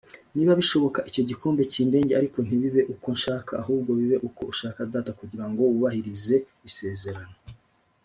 [0.35, 5.45] niba bishoboka icyo gikombe kindenge ariko ntibibe uko nshaka ahubwo bibe uko ushaka Data kugira
[5.49, 6.35] ngo wubahireze
[6.69, 7.35] isezerano.